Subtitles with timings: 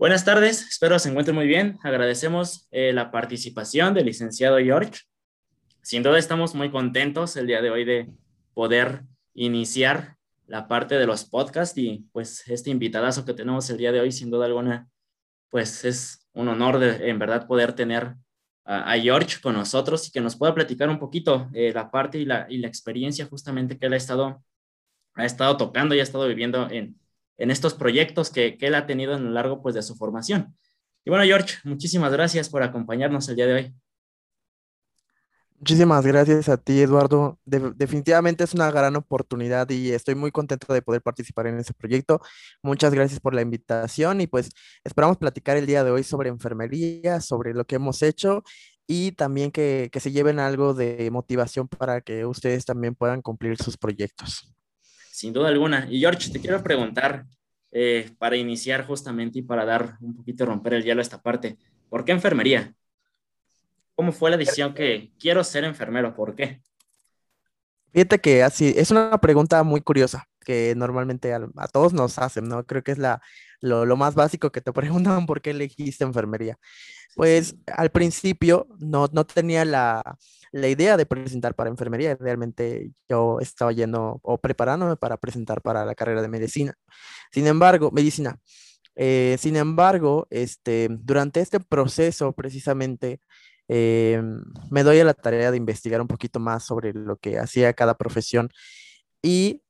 [0.00, 1.78] Buenas tardes, espero se encuentren muy bien.
[1.82, 5.02] Agradecemos eh, la participación del licenciado George.
[5.82, 8.08] Sin duda estamos muy contentos el día de hoy de
[8.54, 9.02] poder
[9.34, 14.00] iniciar la parte de los podcasts y pues este invitadazo que tenemos el día de
[14.00, 14.88] hoy, sin duda alguna,
[15.50, 18.14] pues es un honor de en verdad poder tener
[18.64, 22.24] a, George con nosotros y que nos pueda platicar un poquito eh, la parte y
[22.24, 24.42] la, y la experiencia justamente que él ha estado,
[25.12, 26.98] ha estado tocando y ha estado viviendo en,
[27.40, 30.56] en estos proyectos que, que, él ha tenido en lo largo pues, de su formación.
[31.04, 33.74] Y bueno, George, muchísimas gracias por acompañarnos el día de hoy.
[35.58, 37.38] Muchísimas gracias a ti, Eduardo.
[37.44, 42.20] definitivamente es una gran oportunidad y estoy muy contento de poder participar en ese proyecto.
[42.62, 44.50] Muchas gracias por la invitación y pues
[44.84, 48.42] esperamos platicar el día de hoy sobre enfermería, sobre lo que hemos hecho
[48.86, 53.58] y también que, que se lleven algo de motivación para que ustedes también puedan cumplir
[53.62, 54.54] sus proyectos.
[55.20, 55.86] Sin duda alguna.
[55.90, 57.26] Y George, te quiero preguntar,
[57.72, 61.58] eh, para iniciar justamente y para dar un poquito, romper el hielo a esta parte,
[61.90, 62.72] ¿por qué enfermería?
[63.94, 66.14] ¿Cómo fue la decisión que quiero ser enfermero?
[66.14, 66.62] ¿Por qué?
[67.92, 72.64] Fíjate que así, es una pregunta muy curiosa que normalmente a, todos nos hacen, ¿no?
[72.64, 73.20] Creo que es la,
[73.60, 76.58] lo, lo, más básico que te preguntan por qué elegiste enfermería.
[77.14, 80.16] Pues al principio no, no tenía la,
[80.52, 82.16] la idea de presentar para enfermería.
[82.18, 86.74] Realmente yo estaba yendo o preparándome para presentar para la carrera de medicina.
[87.32, 88.38] Sin embargo, medicina.
[88.96, 93.20] Eh, sin embargo, este, durante este proceso precisamente
[93.68, 94.20] eh,
[94.70, 97.94] me doy a la tarea de investigar un poquito más sobre lo que hacía cada
[97.96, 98.50] profesión
[99.22, 99.62] y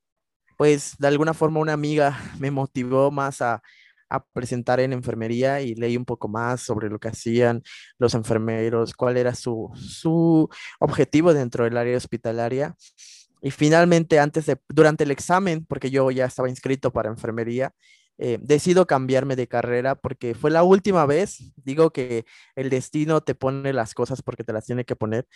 [0.56, 3.62] pues de alguna forma una amiga me motivó más a,
[4.10, 7.62] a presentar en enfermería y leí un poco más sobre lo que hacían
[7.98, 10.48] los enfermeros, cuál era su, su
[10.80, 12.74] objetivo dentro del área hospitalaria.
[13.42, 17.72] Y finalmente, antes de, durante el examen, porque yo ya estaba inscrito para enfermería,
[18.22, 23.34] eh, decido cambiarme de carrera porque fue la última vez, digo que el destino te
[23.34, 25.26] pone las cosas porque te las tiene que poner,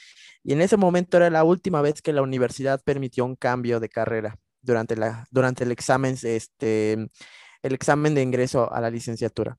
[0.42, 3.88] y en ese momento era la última vez que la universidad permitió un cambio de
[3.88, 7.08] carrera durante, la, durante el examen este,
[7.64, 9.58] el examen de ingreso a la licenciatura.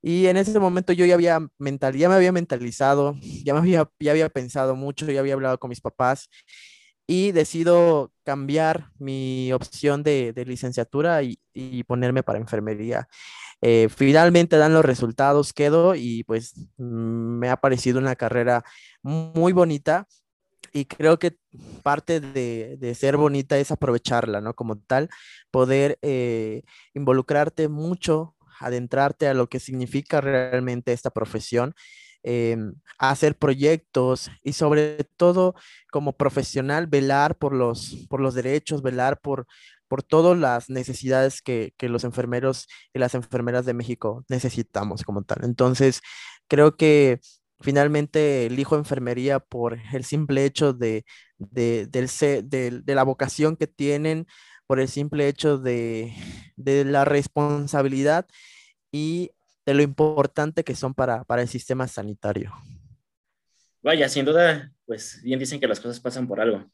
[0.00, 3.14] Y en ese momento yo ya había mental, ya me había mentalizado,
[3.44, 6.28] ya me había, ya había pensado mucho, ya había hablado con mis papás
[7.06, 13.08] y decido cambiar mi opción de, de licenciatura y, y, ponerme para enfermería.
[13.60, 18.64] Eh, finalmente dan los resultados, quedo y pues me ha parecido una carrera
[19.02, 20.06] muy bonita
[20.72, 21.36] y creo que
[21.82, 24.54] parte de, de, ser bonita es aprovecharla, ¿no?
[24.54, 25.10] Como tal,
[25.50, 26.62] poder eh,
[26.94, 31.74] involucrarte mucho, adentrarte a lo que significa realmente esta profesión,
[32.24, 32.56] eh,
[32.98, 35.54] hacer proyectos y sobre todo
[35.90, 39.46] como profesional velar por los, por los derechos, velar por,
[39.88, 45.22] por todas las necesidades que, que, los enfermeros y las enfermeras de México necesitamos como
[45.24, 45.44] tal.
[45.44, 46.00] Entonces,
[46.46, 47.20] creo que
[47.62, 51.04] finalmente elijo enfermería por el simple hecho de,
[51.38, 54.26] de, de, la vocación que tienen,
[54.66, 56.12] por el simple hecho de,
[56.56, 58.26] la responsabilidad
[58.90, 59.30] y
[59.64, 62.52] de lo importante que son para, para el sistema sanitario.
[63.82, 66.70] Vaya, sin duda, pues bien dicen que las cosas pasan por algo.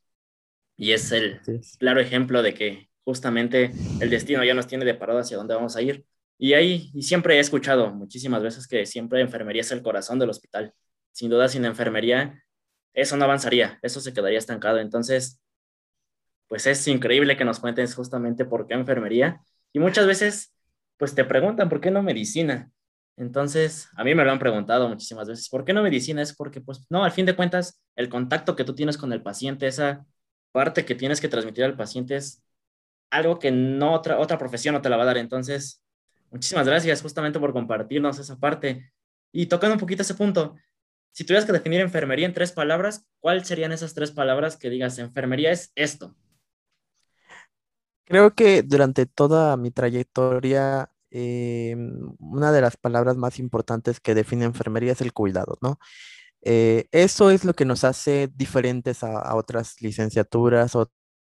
[0.77, 1.41] Y es el
[1.79, 5.83] claro ejemplo de que justamente el destino ya nos tiene deparado hacia dónde vamos a
[5.83, 6.05] ir.
[6.39, 10.31] Y ahí, y siempre he escuchado muchísimas veces que siempre enfermería es el corazón del
[10.31, 10.73] hospital.
[11.13, 12.45] Sin duda, sin enfermería,
[12.95, 14.79] eso no avanzaría, eso se quedaría estancado.
[14.79, 15.41] Entonces,
[16.49, 19.41] pues es increíble que nos cuentes justamente por qué enfermería.
[19.73, 20.55] Y muchas veces,
[20.97, 22.71] pues te preguntan, ¿por qué no medicina?
[23.17, 26.23] Entonces, a mí me lo han preguntado muchísimas veces, ¿por qué no medicina?
[26.23, 29.23] Es porque, pues, no, al fin de cuentas, el contacto que tú tienes con el
[29.23, 30.07] paciente, esa
[30.53, 32.45] parte que tienes que transmitir al paciente es
[33.11, 35.19] algo que no otra, otra profesión no te la va a dar.
[35.19, 35.83] Entonces,
[36.31, 38.93] Muchísimas gracias justamente por compartirnos esa parte.
[39.33, 40.57] Y tocando un poquito ese punto,
[41.13, 44.99] si tuvieras que definir enfermería en tres palabras, ¿cuáles serían esas tres palabras que digas,
[44.99, 46.15] enfermería es esto?
[48.05, 51.77] Creo que durante toda mi trayectoria, eh,
[52.19, 55.79] una de las palabras más importantes que define enfermería es el cuidado, ¿no?
[56.43, 60.77] Eh, eso es lo que nos hace diferentes a, a otras licenciaturas,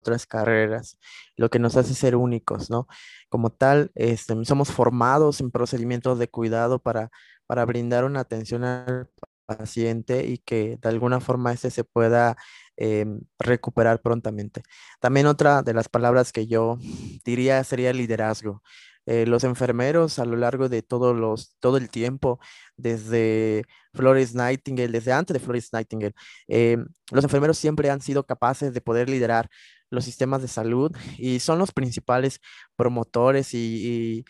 [0.06, 0.98] otras carreras,
[1.36, 2.86] lo que nos hace ser únicos, ¿no?
[3.28, 7.10] Como tal, este, somos formados en procedimientos de cuidado para,
[7.46, 9.08] para brindar una atención al
[9.46, 12.36] paciente y que de alguna forma ese se pueda
[12.76, 14.62] em, recuperar prontamente.
[15.00, 16.78] También otra de las palabras que yo
[17.24, 18.62] diría sería liderazgo.
[19.06, 22.40] Eh, los enfermeros a lo largo de todos los, todo el tiempo,
[22.76, 23.64] desde
[23.94, 26.14] Flores Nightingale, desde antes de Flores Nightingale,
[26.48, 29.48] em, los enfermeros siempre han sido capaces de poder liderar
[29.90, 32.40] los sistemas de salud y son los principales
[32.76, 34.24] promotores y,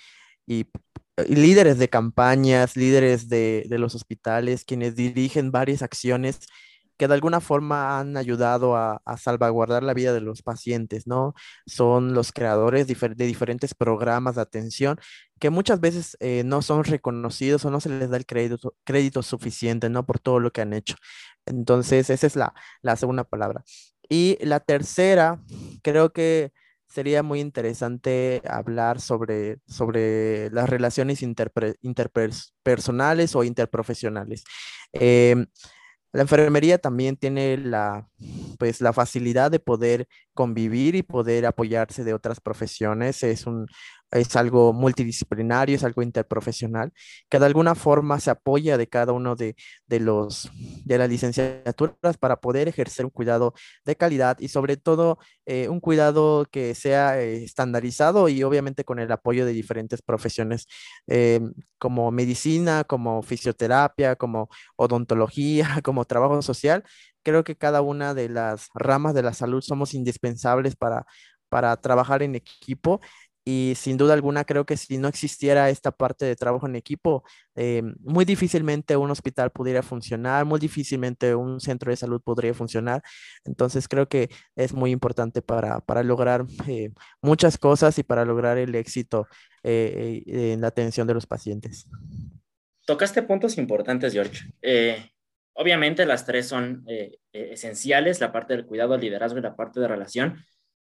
[1.28, 6.40] líderes de campañas, líderes de, de los hospitales, quienes dirigen varias acciones
[6.96, 11.34] que de alguna forma han ayudado a, salvaguardar la vida de los pacientes, ¿no?
[11.66, 14.98] Son los creadores de diferentes programas de atención
[15.38, 19.22] que muchas veces eh, no son reconocidos o no se les da el crédito, crédito
[19.22, 20.06] suficiente, ¿no?
[20.06, 20.96] Por todo lo que han hecho.
[21.46, 22.54] Entonces, esa es la,
[22.96, 23.62] segunda palabra.
[24.08, 25.40] Y la tercera,
[25.82, 26.52] creo que
[26.88, 34.44] sería muy interesante hablar sobre, sobre las relaciones interpersonales o interprofesionales.
[34.92, 35.46] Em,
[36.12, 38.08] la enfermería también tiene la,
[38.58, 43.22] pues, la facilidad de poder convivir y poder apoyarse de otras profesiones.
[43.22, 43.66] Es un,
[44.10, 46.92] es algo multidisciplinario, es algo interprofesional,
[47.28, 49.56] que de alguna forma se apoya de cada uno de,
[49.88, 50.50] los,
[50.84, 53.54] de las licenciaturas para poder ejercer un cuidado
[53.84, 58.98] de calidad y sobre todo eh, un cuidado que sea eh, estandarizado y obviamente con
[58.98, 60.66] el apoyo de diferentes profesiones
[61.08, 61.40] eh,
[61.78, 66.84] como medicina, como fisioterapia, como odontología, como trabajo social.
[67.22, 71.06] Creo que cada una de las ramas de la salud somos indispensables para,
[71.48, 73.00] para trabajar en equipo
[73.48, 77.22] y sin duda alguna creo que si no existiera esta parte de trabajo en equipo,
[77.54, 83.02] eh, muy difícilmente un hospital pudiera funcionar, muy difícilmente un centro de salud podría funcionar.
[83.44, 86.90] Entonces creo que es muy importante para, lograr eh,
[87.22, 89.28] muchas cosas y para lograr el éxito
[89.62, 91.86] eh, en la atención de los pacientes.
[92.84, 94.40] Tocaste puntos importantes, George.
[95.54, 96.84] obviamente las tres son
[97.32, 100.44] esenciales, la parte del cuidado, el liderazgo y la parte de relación,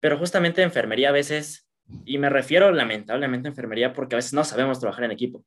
[0.01, 1.71] pero justamente enfermería a veces
[2.06, 5.44] y me refiero lamentablemente a enfermería porque a veces no sabemos trabajar en equipo.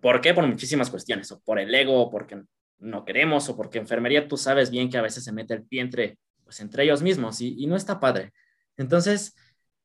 [0.00, 0.34] ¿Por qué?
[0.34, 2.42] Por muchísimas cuestiones, o por el ego, o porque
[2.78, 5.82] no queremos, o porque enfermería tú sabes bien que a veces se mete el pie
[5.82, 8.32] entre, pues, entre ellos mismos y, no está padre.
[8.76, 9.34] Entonces,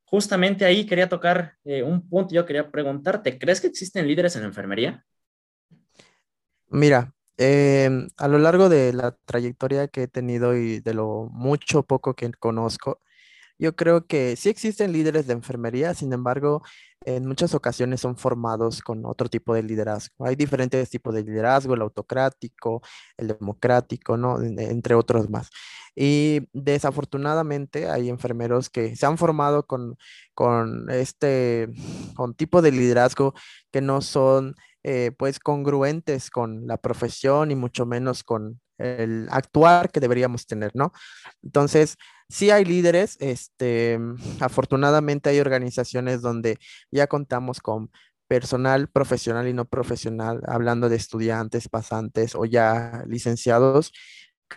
[0.03, 4.43] justamente ahí quería tocar eh, un punto, yo quería preguntarte, ¿crees que existen líderes en
[4.43, 5.05] enfermería?
[6.69, 11.83] Mira, em, a lo largo de la trayectoria que he tenido y de lo mucho
[11.83, 13.01] poco que conozco,
[13.59, 16.63] yo creo que sí existen líderes de enfermería, sin embargo,
[17.05, 20.25] en muchas ocasiones son formados con otro tipo de liderazgo.
[20.25, 22.81] Hay diferentes tipos de liderazgo, el autocrático,
[23.17, 24.41] el democrático, ¿no?
[24.41, 25.49] Entre otros más.
[25.95, 29.97] Y desafortunadamente hay enfermeros que se han formado con,
[30.33, 31.69] con este
[32.15, 33.33] con tipo de liderazgo
[33.71, 39.91] que no son eh, pues congruentes con la profesión y mucho menos con el actuar
[39.91, 40.91] que deberíamos tener, ¿no?
[41.43, 41.97] Entonces,
[42.29, 43.99] sí hay líderes, este,
[44.39, 46.57] afortunadamente hay organizaciones donde
[46.91, 47.91] ya contamos con
[48.27, 53.91] personal profesional y no profesional, hablando de estudiantes, pasantes o ya licenciados,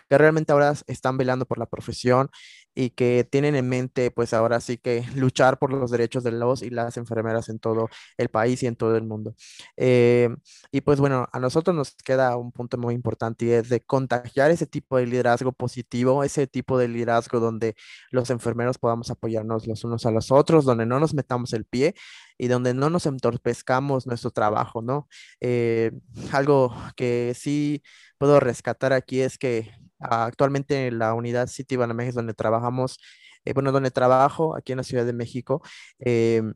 [0.09, 2.29] que realmente ahora están velando por la profesión
[2.75, 6.63] y que tienen en mente, pues ahora sí que luchar por los derechos de los
[6.63, 9.35] y las enfermeras en todo el país y en todo el mundo.
[9.77, 10.29] Eh,
[10.71, 14.51] y pues bueno, a nosotros nos queda un punto muy importante y es de contagiar
[14.51, 17.75] ese tipo de liderazgo positivo, ese tipo de liderazgo donde
[18.11, 21.93] los enfermeros podamos apoyarnos los unos a los otros, donde no nos metamos el pie
[22.37, 25.07] y donde no nos entorpezcamos nuestro trabajo, ¿no?
[25.39, 25.91] Eh,
[26.31, 27.83] algo que sí
[28.17, 29.71] puedo rescatar aquí es que
[30.03, 32.99] actualmente en la unidad City Banamex donde trabajamos,
[33.45, 35.61] eh, bueno, donde trabajo aquí en la Ciudad de México,
[35.99, 36.53] em,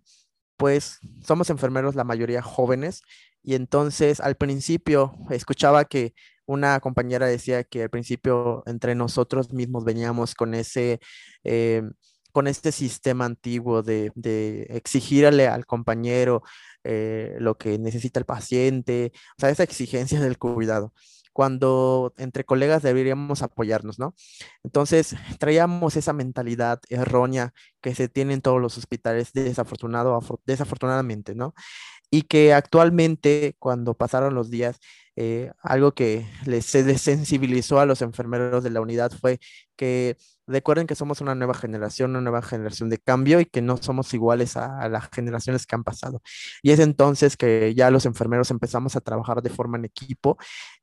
[0.58, 3.02] pues somos enfermeros la mayoría jóvenes
[3.44, 6.14] y entonces al principio escuchaba que
[6.46, 11.00] una compañera decía que al principio entre nosotros mismos veníamos con ese...
[11.44, 11.92] Em,
[12.34, 16.44] con este sistema antiguo de, de exigirle al compañero
[16.84, 20.94] eh, lo que necesita el paciente, o sea, esa exigencia del cuidado
[21.38, 24.16] cuando entre colegas deberíamos apoyarnos, ¿no?
[24.64, 31.54] Entonces, traíamos esa mentalidad errónea que se tiene en todos los hospitales, desafortunado, desafortunadamente, ¿no?
[32.10, 34.80] Y que actualmente, cuando pasaron los días,
[35.16, 39.40] eh, algo que les, se desensibilizó a los enfermeros de la unidad fue
[39.76, 40.18] que
[40.48, 44.14] recuerden que somos una nueva generación, una nueva generación de cambio y que no somos
[44.14, 46.22] iguales a, a, las generaciones que han pasado.
[46.64, 50.38] Y es entonces que ya los enfermeros empezamos a trabajar de forma en equipo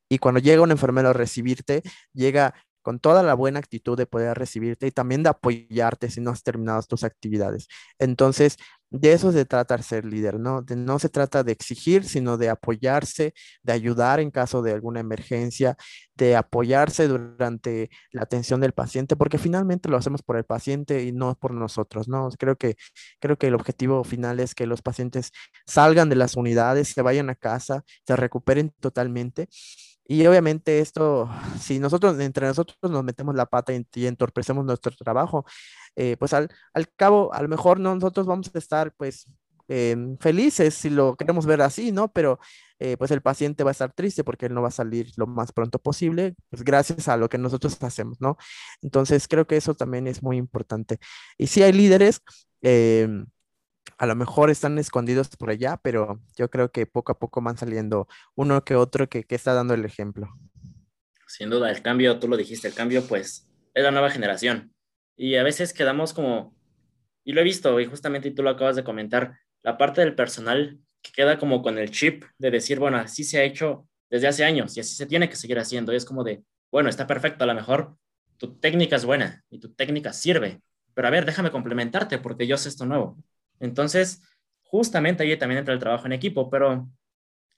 [0.09, 1.83] y cuando llega un enfermero a recibirte,
[2.13, 6.31] llega con toda la buena actitud de poder recibirte y también de apoyarte si no
[6.31, 7.67] has terminado tus actividades.
[7.99, 8.59] Entonces,
[8.91, 10.65] de eso se trata ser líder, ¿no?
[10.77, 13.33] no se trata de exigir, sino de apoyarse,
[13.63, 15.77] de ayudar en caso de alguna emergencia,
[16.15, 21.11] de apoyarse durante la atención del paciente, porque finalmente lo hacemos por el paciente y
[21.13, 22.29] no por nosotros, ¿no?
[22.39, 22.77] Creo que,
[23.19, 25.33] creo que el objetivo final es que los pacientes
[25.67, 29.49] salgan de las unidades, se vayan a casa, se recuperen totalmente
[30.07, 35.47] y obviamente esto, si nosotros entre nosotros nos metemos la pata y, entorpecemos nuestro trabajo,
[35.97, 39.27] eh, pues al, al, cabo, a lo mejor nosotros vamos a estar pues
[39.69, 42.13] em, felices si lo queremos ver así, ¿no?
[42.13, 42.39] Pero
[42.81, 45.27] eh, pues el paciente va a estar triste porque él no va a salir lo
[45.27, 48.37] más pronto posible, pues gracias a lo que nosotros hacemos, ¿no?
[48.83, 50.99] Entonces creo que eso también es muy importante.
[51.39, 52.21] Y si hay líderes,
[52.63, 53.27] em,
[53.99, 57.57] a lo mejor están escondidos por allá, pero yo creo que poco a poco van
[57.57, 60.29] saliendo uno que otro que, que está dando el ejemplo.
[61.27, 64.73] Sin duda, el cambio, tú lo dijiste, el cambio pues es la nueva generación.
[65.17, 66.55] Y a veces quedamos como,
[67.25, 70.79] y lo he visto, y justamente tú lo acabas de comentar, la parte del personal
[71.03, 74.45] que queda como con el chip de decir, bueno, así se ha hecho desde hace
[74.45, 75.93] años y así se tiene que seguir haciendo.
[75.93, 77.97] Y es como de, bueno, está perfecto, a lo mejor
[78.37, 80.61] tu técnica es buena y tu técnica sirve,
[80.95, 83.17] pero a ver, déjame complementarte porque yo sé esto nuevo.
[83.65, 84.23] Entonces,
[84.63, 86.89] justamente ahí también entra el trabajo en equipo, pero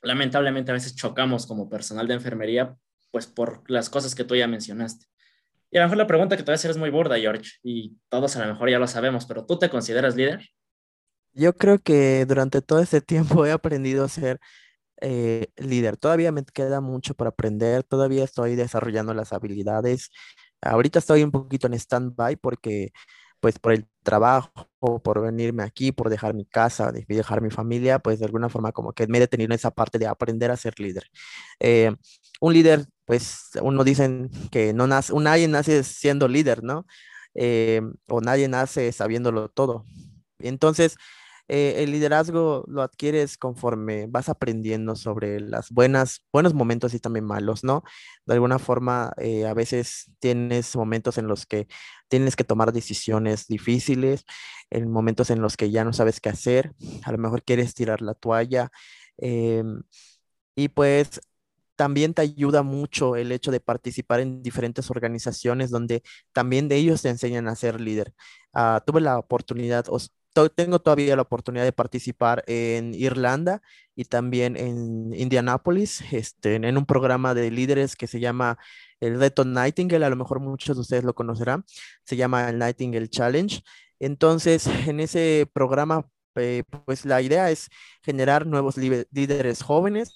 [0.02, 2.76] lamentablemente a veces chocamos como personal de enfermería,
[3.10, 5.06] pues por las cosas que tú ya mencionaste.
[5.70, 7.52] Y a lo mejor la pregunta que te voy a hacer es muy burda, George,
[7.62, 10.48] y todos a lo mejor ya lo sabemos, pero ¿tú te consideras líder?
[11.32, 14.40] Yo creo que durante todo este tiempo he aprendido a ser
[15.00, 15.96] eh, líder.
[15.96, 20.10] Todavía me queda mucho por aprender, todavía estoy desarrollando las habilidades.
[20.62, 22.92] Ahorita estoy un poquito en stand-by porque
[23.40, 24.68] pues por el trabajo,
[25.02, 28.92] por venirme aquí, por dejar mi casa, dejar mi familia, pues de alguna forma como
[28.92, 31.10] que me he detenido en esa parte de aprender a ser líder.
[31.58, 31.92] Eh,
[32.40, 36.86] un líder, pues uno dicen que no nace, nadie nace siendo líder, ¿no?
[37.34, 39.84] Eh, o nadie nace sabiéndolo todo.
[40.38, 40.96] Entonces,
[41.48, 47.24] eh, el liderazgo lo adquieres conforme vas aprendiendo sobre las buenas, buenos momentos y también
[47.24, 47.84] malos, ¿no?
[48.26, 51.68] De alguna forma, eh, a veces tienes momentos en los que
[52.08, 54.24] tienes que tomar decisiones difíciles,
[54.70, 56.74] en momentos en los que ya no sabes qué hacer,
[57.04, 58.70] a lo mejor quieres tirar la toalla.
[59.18, 59.82] Em,
[60.56, 61.20] y pues
[61.76, 67.02] también te ayuda mucho el hecho de participar en diferentes organizaciones donde también de ellos
[67.02, 68.14] te enseñan a ser líder.
[68.54, 69.86] Ah, tuve la oportunidad,
[70.54, 73.62] tengo todavía la oportunidad de participar en Irlanda
[73.94, 78.58] y también en Indianápolis, este, en un programa de líderes que se llama
[79.00, 81.64] el Reto Nightingale, a lo mejor muchos de ustedes lo conocerán,
[82.04, 83.62] se llama el Nightingale Challenge.
[83.98, 87.68] Entonces, en ese programa, eh, pues la idea es
[88.02, 90.14] generar nuevos líderes jóvenes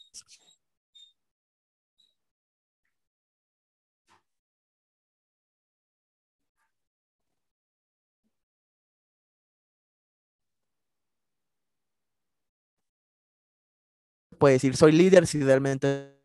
[14.40, 16.18] puede decir, soy líder si realmente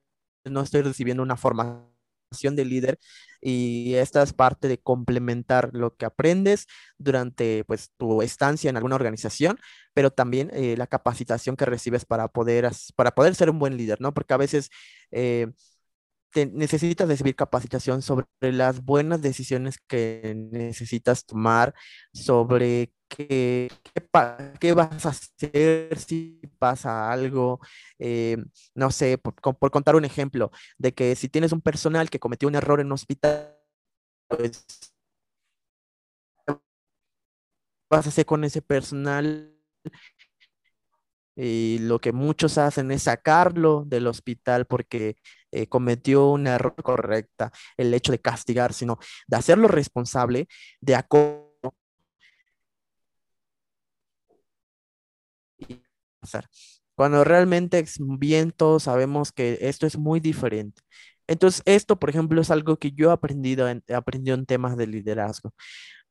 [0.45, 2.99] no estoy recibiendo una formación de líder
[3.41, 6.65] y esta es parte de complementar lo que aprendes
[6.97, 9.59] durante pues tu estancia en alguna organización,
[9.93, 14.01] pero también eh, la capacitación que recibes para poder, para poder ser un buen líder,
[14.01, 14.13] ¿no?
[14.13, 14.69] Porque a veces
[15.11, 15.47] eh,
[16.45, 21.73] necesitas recibir capacitación sobre las buenas decisiones que necesitas tomar,
[22.13, 23.71] sobre qué,
[24.59, 27.59] qué, vas a hacer si pasa algo.
[27.99, 28.37] Eh,
[28.73, 29.35] no sé, por,
[29.71, 32.93] contar un ejemplo, de que si tienes un personal que cometió un error en un
[32.93, 33.57] hospital,
[34.27, 34.65] pues
[37.89, 39.55] vas a hacer con ese personal
[41.35, 45.17] y lo que muchos hacen es sacarlo del hospital porque
[45.61, 50.47] eh, cometió un error correcta, el hecho de castigar, sino de hacerlo responsable,
[50.81, 51.45] de acuerdo.
[56.95, 60.81] Cuando realmente bien todos sabemos que esto es muy diferente.
[61.27, 64.87] Entonces, esto, por ejemplo, es algo que yo he aprendido en, aprendido en temas de
[64.87, 65.53] liderazgo,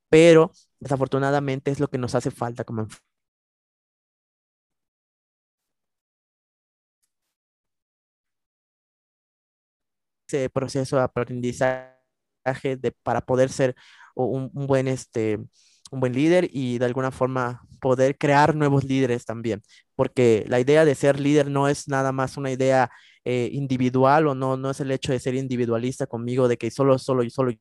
[0.08, 2.88] pero desafortunadamente es lo que nos hace falta como
[10.26, 11.94] ese proceso de aprendizaje
[12.76, 13.74] de, para poder ser
[14.14, 15.38] un, buen, este,
[15.90, 19.62] un buen líder y de alguna forma poder crear nuevos líderes también,
[19.96, 22.90] porque la idea de ser líder no es nada más una idea
[23.24, 26.98] eh, individual o no, no es el hecho de ser individualista conmigo, de que solo,
[26.98, 27.52] solo y solo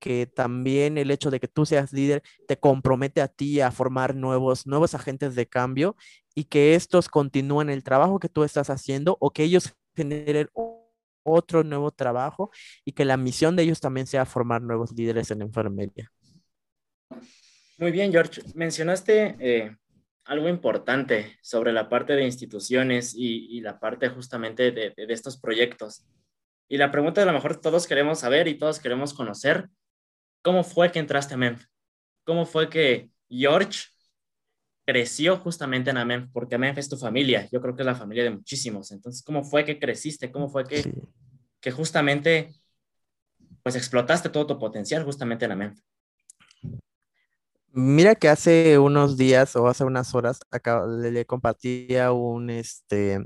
[0.00, 4.16] que también el hecho de que tú seas líder te compromete a ti a formar
[4.16, 5.94] nuevos, nuevos agentes de cambio
[6.34, 10.48] y que estos continúen el trabajo que tú estás haciendo o que ellos generen
[11.22, 12.50] otro nuevo trabajo
[12.84, 16.10] y que la misión de ellos también sea formar nuevos líderes en enfermería.
[17.78, 18.42] Muy bien, George.
[18.54, 19.76] Mencionaste eh,
[20.24, 26.06] algo importante sobre la parte de instituciones y, la parte justamente de, de, estos proyectos.
[26.68, 29.68] Y la pregunta a lo mejor todos queremos saber y todos queremos conocer,
[30.42, 31.64] ¿cómo fue que entraste a MENF?
[32.24, 33.88] ¿Cómo fue que George
[34.90, 38.24] creció justamente en AMENF, porque AMENF es tu familia, yo creo que es la familia
[38.24, 38.90] de muchísimos.
[38.90, 40.32] Entonces, ¿cómo fue que creciste?
[40.32, 40.92] ¿Cómo fue que,
[41.60, 42.52] que justamente,
[43.62, 45.78] pues explotaste todo tu potencial justamente en AMENF?
[47.72, 53.20] Mira que hace unos días o hace unas horas acá le, compartía un, este,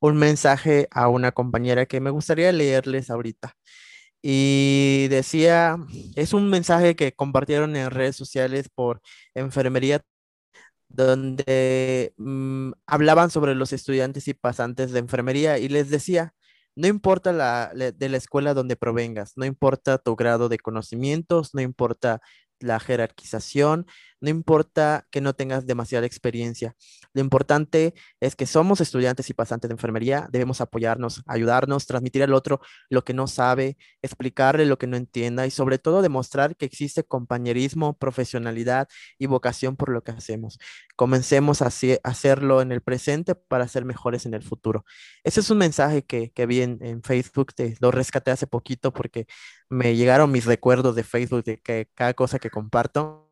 [0.00, 3.56] un mensaje a una compañera que me gustaría leerles ahorita.
[4.22, 5.78] Y decía,
[6.14, 9.00] es un mensaje que compartieron en redes sociales por
[9.34, 10.00] enfermería,
[10.88, 16.34] donde mm, hablaban sobre los estudiantes y pasantes de enfermería y les decía,
[16.76, 21.60] no importa la, de la escuela donde provengas, no importa tu grado de conocimientos, no
[21.60, 22.20] importa
[22.60, 23.86] la jerarquización,
[24.20, 26.74] no importa que no tengas demasiada experiencia.
[27.12, 32.34] Lo importante es que somos estudiantes y pasantes de enfermería, debemos apoyarnos, ayudarnos, transmitir al
[32.34, 32.60] otro
[32.90, 37.04] lo que no sabe, explicarle lo que no entienda y sobre todo demostrar que existe
[37.04, 38.88] compañerismo, profesionalidad
[39.18, 40.58] y vocación por lo que hacemos.
[40.96, 41.70] Comencemos a
[42.02, 44.84] hacerlo en el presente para ser mejores en el futuro.
[45.22, 49.26] Ese es un mensaje que, vi en, Facebook, te, lo rescaté hace poquito porque
[49.70, 53.30] me llegaron mis recuerdos de Facebook de que cada cosa que comparto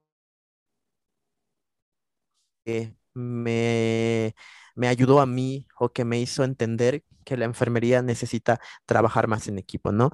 [3.14, 4.34] me,
[4.74, 9.48] me ayudó a mí o que me hizo entender que la enfermería necesita trabajar más
[9.48, 10.12] en equipo, ¿no?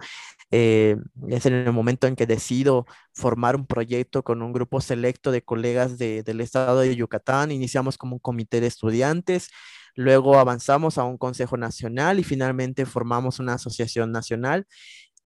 [0.50, 0.97] Eh,
[1.29, 5.43] es en el momento en que decido formar un proyecto con un grupo selecto de
[5.43, 7.52] colegas del estado de Yucatán.
[7.52, 9.50] Iniciamos como un comité de estudiantes,
[9.95, 14.67] luego avanzamos a un consejo nacional y finalmente formamos una asociación nacional.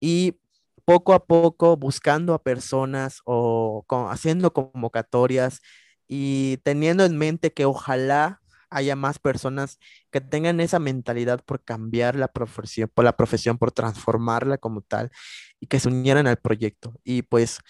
[0.01, 0.39] Y
[0.85, 5.61] poco a poco buscando a personas o haciendo convocatorias
[6.07, 9.79] y teniendo en mente que ojalá haya más personas
[10.11, 15.11] que tengan esa mentalidad por cambiar la profesión, por la profesión, por transformarla como tal
[15.61, 16.95] y que se unieran al proyecto.
[17.05, 17.61] Y pues,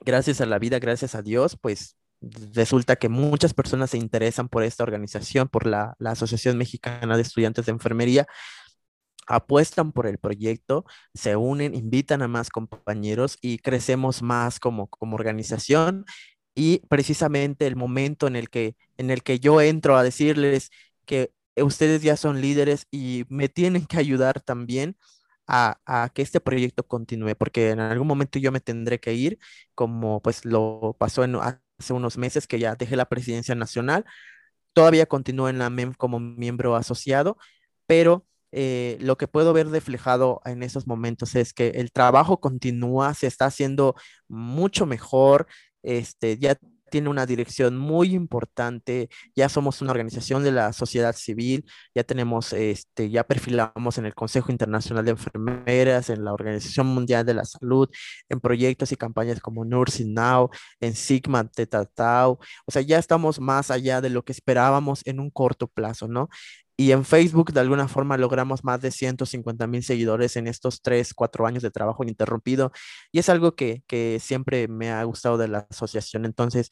[0.00, 4.62] gracias a la vida, gracias a Dios, pues resulta que muchas personas se interesan por
[4.62, 8.26] esta organización, por la, la Asociación Mexicana de Estudiantes de Enfermería,
[9.26, 15.16] apuestan por el proyecto, se unen, invitan a más compañeros y crecemos más como, como
[15.16, 16.04] organización.
[16.54, 20.70] Y precisamente el momento en el que, en el que yo entro a decirles
[21.06, 24.96] que ustedes ya son líderes y me tienen que ayudar también
[25.46, 29.38] a, que este proyecto continúe, porque en algún momento yo me tendré que ir,
[29.74, 34.04] como pues lo pasó hace unos meses que ya dejé la presidencia nacional,
[34.72, 37.38] todavía continúo en la MEM como miembro asociado,
[37.86, 43.14] pero eh, lo que puedo ver reflejado en esos momentos es que el trabajo continúa,
[43.14, 43.96] se está haciendo
[44.28, 45.46] mucho mejor,
[45.82, 46.56] este, ya
[46.94, 52.52] tiene una dirección muy importante, ya somos una organización de la sociedad civil, ya tenemos,
[52.52, 57.44] este, ya perfilamos en el Consejo Internacional de Enfermeras, en la Organización Mundial de la
[57.44, 57.88] Salud,
[58.28, 63.40] en proyectos y campañas como Nursing Now, en Sigma Theta Tau, o sea, ya estamos
[63.40, 66.28] más allá de lo que esperábamos en un corto plazo, ¿no?
[66.76, 71.14] Y en Facebook, de alguna forma, logramos más de 150 mil seguidores en estos 3,
[71.14, 72.72] 4 años de trabajo ininterrumpido.
[73.12, 76.24] Y es algo que, que siempre me ha gustado de la asociación.
[76.24, 76.70] Entonces,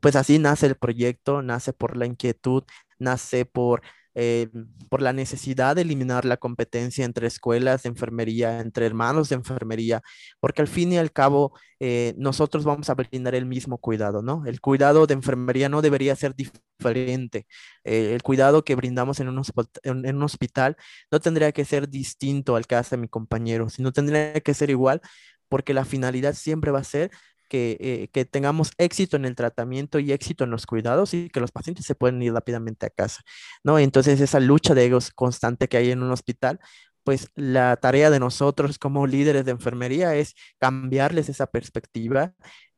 [0.00, 2.64] pues así nace el proyecto, nace por la inquietud,
[2.98, 3.82] nace por
[4.14, 4.48] eh,
[4.88, 10.02] por la necesidad de eliminar la competencia entre escuelas de enfermería, entre hermanos de enfermería,
[10.40, 14.44] porque al fin y al cabo eh, nosotros vamos a brindar el mismo cuidado, ¿no?
[14.46, 17.46] El cuidado de enfermería no debería ser diferente.
[17.84, 19.42] Eh, el cuidado que brindamos en un,
[19.82, 20.76] en un hospital
[21.10, 25.00] no tendría que ser distinto al que hace mi compañero, sino tendría que ser igual
[25.48, 27.10] porque la finalidad siempre va a ser
[27.52, 31.52] eh, que, tengamos éxito en el tratamiento y éxito en los cuidados y que los
[31.52, 33.22] pacientes se pueden ir rápidamente a casa,
[33.62, 33.78] ¿no?
[33.78, 36.60] Entonces esa lucha de egos constante que hay en un hospital,
[37.04, 42.34] pues la tarea de nosotros como líderes de enfermería es cambiarles esa perspectiva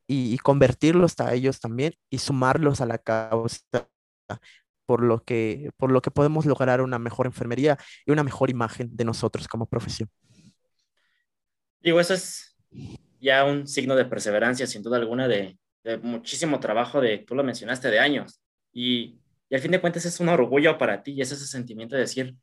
[0.07, 3.63] y, convertirlos a ellos también y sumarlos a la causa
[4.87, 8.95] por lo que por lo que podemos lograr una mejor enfermería y una mejor imagen
[8.95, 10.11] de nosotros como profesión.
[11.81, 12.57] Digo, eso es
[13.25, 15.59] ya un signo de perseverancia, sin duda alguna, de,
[16.03, 18.41] muchísimo trabajo, de, tú lo mencionaste, de años.
[18.73, 21.95] Y, y, al fin de cuentas es un orgullo para ti y es ese sentimiento
[21.95, 22.37] de decir,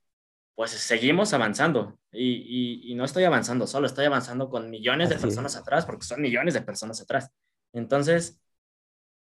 [0.55, 1.97] pues seguimos avanzando.
[2.11, 6.21] Y, y, no estoy avanzando solo, estoy avanzando con millones de personas atrás, porque son
[6.21, 7.29] millones de personas atrás.
[7.73, 8.39] Entonces,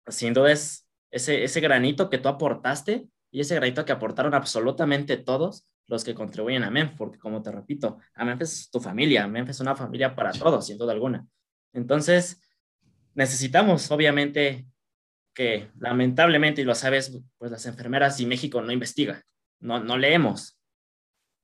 [0.06, 5.16] sin duda es ese, ese granito que tú aportaste y ese granito que aportaron absolutamente
[5.16, 9.26] todos los que contribuyen a MENF, porque como te repito, a MENF es tu familia,
[9.26, 11.26] MENF es una familia para todos, sin duda alguna.
[11.72, 12.40] Entonces,
[13.14, 14.66] necesitamos, obviamente,
[15.34, 19.24] que lamentablemente, y lo sabes, pues las enfermeras y México no investiga,
[19.60, 20.58] no, no leemos.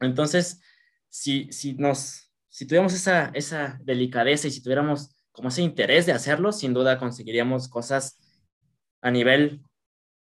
[0.00, 0.60] Entonces,
[1.08, 6.12] si, si nos, si tuviéramos esa, esa delicadeza y si tuviéramos como ese interés de
[6.12, 8.18] hacerlo, sin duda conseguiríamos cosas
[9.00, 9.62] a nivel,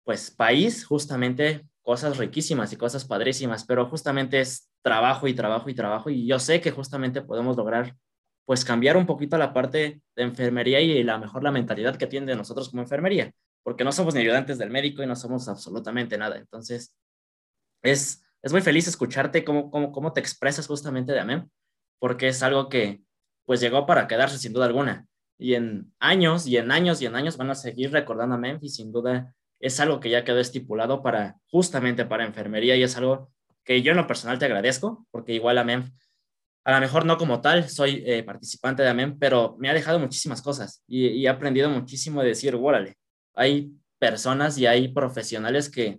[0.04, 5.74] pues, país, justamente cosas riquísimas y cosas padrísimas, pero justamente es trabajo y trabajo y
[5.74, 7.96] trabajo, y yo sé que justamente podemos lograr
[8.48, 12.24] pues cambiar un poquito la parte de enfermería y la mejor la mentalidad que tiene
[12.24, 13.30] de nosotros como enfermería,
[13.62, 16.38] porque no somos ni ayudantes del médico y no somos absolutamente nada.
[16.38, 16.94] Entonces,
[17.82, 21.46] es, es muy feliz escucharte cómo, cómo, cómo te expresas justamente de AMEM,
[21.98, 23.02] porque es algo que
[23.44, 25.06] pues llegó para quedarse sin duda alguna.
[25.36, 28.76] Y en años y en años y en años van a seguir recordando a Memphis,
[28.76, 33.30] sin duda es algo que ya quedó estipulado para justamente para enfermería y es algo
[33.62, 35.92] que yo en lo personal te agradezco, porque igual a MEM,
[36.68, 39.98] a lo mejor no como tal, soy eh, participante de AMEM, pero me ha dejado
[39.98, 42.98] muchísimas cosas y, he aprendido muchísimo de decir, órale,
[43.34, 45.98] hay personas y hay profesionales que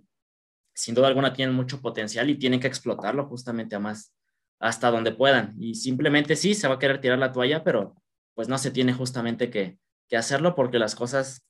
[0.72, 4.14] sin duda alguna tienen mucho potencial y tienen que explotarlo justamente a más,
[4.60, 5.56] hasta donde puedan.
[5.58, 8.00] Y simplemente sí, se va a querer tirar la toalla, pero
[8.34, 9.76] pues no se tiene justamente que,
[10.08, 11.44] que hacerlo porque las cosas,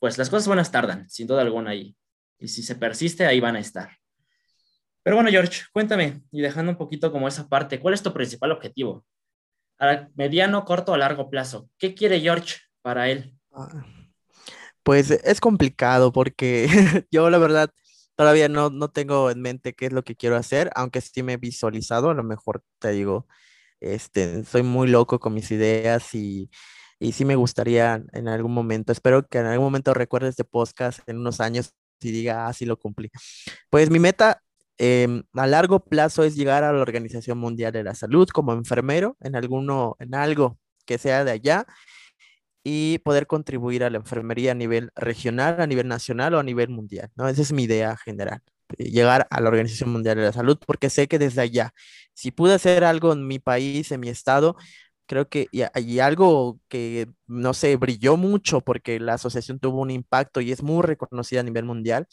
[0.00, 1.96] pues las cosas buenas tardan, sin duda alguna, y,
[2.40, 3.90] y si se persiste, ahí van a estar.
[5.04, 8.50] Pero bueno, George, cuéntame, y dejando un poquito como esa parte, ¿cuál es tu principal
[8.52, 9.04] objetivo?
[9.78, 11.68] A mediano, corto o largo plazo.
[11.78, 13.38] ¿Qué quiere George para él?
[13.52, 13.84] Ah,
[14.82, 16.68] pues es complicado porque
[17.10, 17.70] yo la verdad
[18.16, 21.34] todavía no, no tengo en mente qué es lo que quiero hacer, aunque sí me
[21.34, 23.26] he visualizado, a lo mejor te digo,
[23.80, 26.50] este, soy muy loco con mis ideas y,
[26.98, 31.00] y sí me gustaría en algún momento, espero que en algún momento recuerde este podcast
[31.06, 33.10] en unos años y diga, ah, sí lo cumplí.
[33.70, 34.43] Pues mi meta
[34.78, 39.16] Em, a largo plazo es llegar a la Organización Mundial de la Salud como enfermero
[39.20, 41.66] en alguno, en algo que sea de allá
[42.64, 46.70] y poder contribuir a la enfermería a nivel regional, a nivel nacional o a nivel
[46.70, 47.28] mundial, ¿no?
[47.28, 48.40] Esa es mi idea general,
[48.78, 51.72] eh, llegar a la Organización Mundial de la Salud, porque sé que desde allá,
[52.14, 54.56] si pude hacer algo en mi país, en mi estado,
[55.06, 60.40] creo que hay algo que, no sé, brilló mucho porque la asociación tuvo un impacto
[60.40, 62.06] y es muy reconocida a nivel mundial.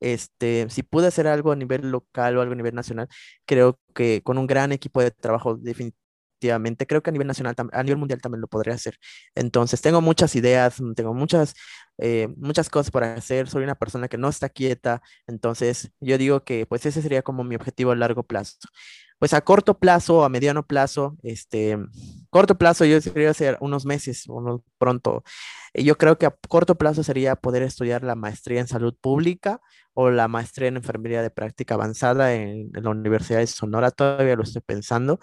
[0.00, 3.08] Este, si pude hacer algo a nivel local o algo a nivel nacional,
[3.46, 7.82] creo que con un gran equipo de trabajo definitivamente, creo que a nivel nacional, a
[7.82, 8.96] nivel mundial también lo podría hacer.
[9.34, 11.54] Entonces, tengo muchas ideas, tengo muchas,
[11.98, 16.44] eh, muchas cosas para hacer, soy una persona que no está quieta, entonces yo digo
[16.44, 18.58] que pues ese sería como mi objetivo a largo plazo
[19.18, 21.76] pues a corto plazo, a mediano plazo, este,
[22.30, 25.22] corto plazo yo quería hacer unos meses, unos pronto.
[25.74, 29.60] Yo creo que a corto plazo sería poder estudiar la maestría en salud pública
[29.94, 34.44] o la maestría en enfermería de práctica avanzada en, la Universidad de Sonora, todavía lo
[34.44, 35.20] estoy pensando.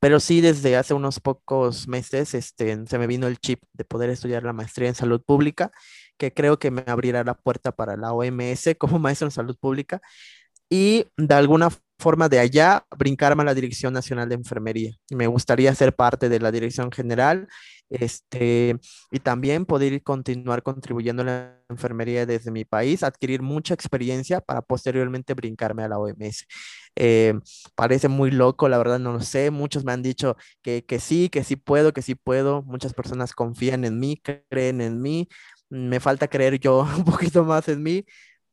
[0.00, 4.08] Pero sí, desde hace unos pocos meses este, se me vino el chip de poder
[4.10, 5.72] estudiar la maestría en salud pública,
[6.16, 10.00] que creo que me abrirá la puerta para la OMS como maestro en salud pública
[10.70, 14.92] y de alguna forma de allá brincarme a la Dirección Nacional de Enfermería.
[15.10, 17.46] Me gustaría ser parte de la Dirección General
[17.90, 18.76] este,
[19.10, 24.62] y también poder continuar contribuyendo a la enfermería desde mi país, adquirir mucha experiencia para
[24.62, 26.46] posteriormente brincarme a la OMS.
[26.96, 27.34] Eh,
[27.74, 29.50] parece muy loco, la verdad no lo sé.
[29.50, 32.62] Muchos me han dicho que, que sí, que sí puedo, que sí puedo.
[32.62, 35.28] Muchas personas confían en mí, creen en mí.
[35.68, 38.04] Me falta creer yo un poquito más en mí,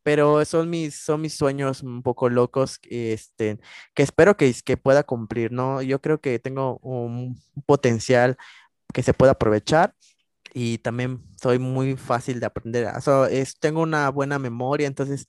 [0.08, 3.60] pero son mis, son mis sueños un poco locos, este,
[3.94, 5.82] que espero que, que pueda cumplir, ¿no?
[5.82, 8.38] Yo creo que tengo un potencial
[8.94, 9.96] que se pueda aprovechar
[10.54, 12.88] y también soy muy fácil de aprender.
[13.32, 15.28] es, tengo una buena memoria, entonces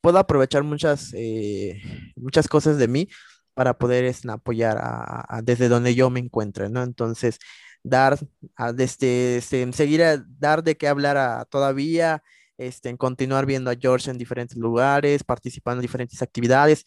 [0.00, 1.82] puedo aprovechar muchas, eh,
[2.16, 3.08] muchas cosas de mí
[3.52, 6.82] para poder este, apoyar a, desde donde yo me encuentre, ¿no?
[6.82, 7.38] Entonces,
[7.82, 8.18] dar,
[8.56, 12.22] a, desde, este, seguir a dar de qué hablar a, todavía
[12.58, 16.84] este, en continuar viendo a George en diferentes lugares, participando en diferentes actividades.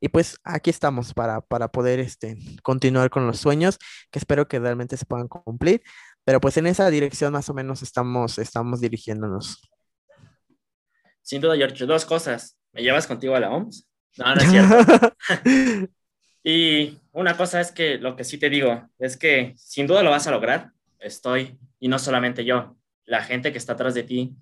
[0.00, 3.78] Y pues aquí estamos para, para poder este, continuar con los sueños
[4.10, 5.82] que espero que realmente se puedan cumplir.
[6.24, 9.60] Pero pues en esa dirección más o menos estamos, estamos dirigiéndonos.
[11.22, 12.58] Sin duda, George, dos cosas.
[12.72, 13.88] ¿Me llevas contigo a la OMS?
[14.18, 15.14] No, no es cierto.
[16.44, 20.10] y una cosa es que lo que sí te digo es que sin duda lo
[20.10, 20.72] vas a lograr.
[20.98, 24.36] Estoy, y no solamente yo, la gente que está atrás de ti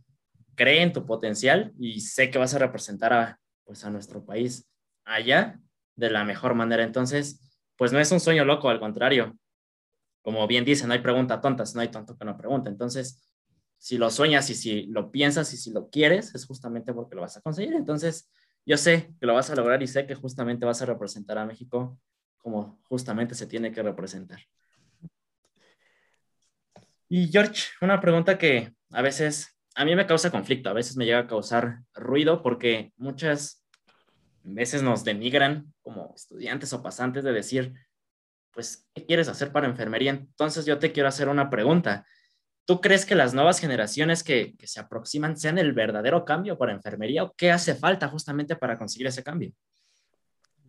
[0.60, 4.68] cree en tu potencial y sé que vas a representar a, pues, a nuestro país
[5.06, 5.58] allá
[5.96, 6.84] de la mejor manera.
[6.84, 7.40] Entonces,
[7.76, 9.38] pues no es un sueño loco, al contrario.
[10.20, 12.68] Como bien dicen, no hay pregunta tontas, no hay tonto que no pregunte.
[12.68, 13.26] Entonces,
[13.78, 17.22] si lo sueñas y si lo piensas y si lo quieres, es justamente porque lo
[17.22, 17.72] vas a conseguir.
[17.72, 18.30] Entonces,
[18.66, 21.46] yo sé que lo vas a lograr y sé que justamente vas a representar a
[21.46, 21.98] México
[22.36, 24.40] como justamente se tiene que representar.
[27.08, 31.04] Y George, una pregunta que a veces a mí me causa conflicto, a veces me
[31.04, 33.64] llega a causar ruido porque muchas
[34.42, 37.74] veces nos denigran como estudiantes o pasantes de decir,
[38.52, 40.10] pues, ¿qué quieres hacer para enfermería?
[40.10, 42.06] Entonces yo te quiero hacer una pregunta.
[42.64, 47.24] ¿Tú crees que las nuevas generaciones que, se aproximan sean el verdadero cambio para enfermería
[47.24, 49.52] o qué hace falta justamente para conseguir ese cambio?